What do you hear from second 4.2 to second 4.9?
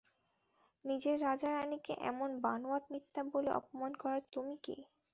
তুমি কে?